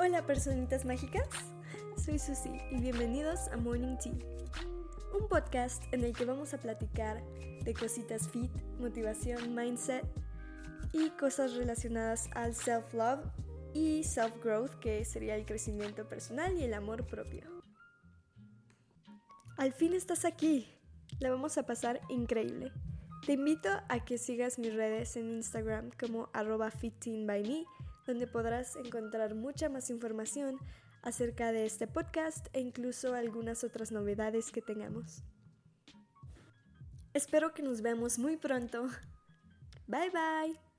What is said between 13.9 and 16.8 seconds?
self-growth, que sería el crecimiento personal y el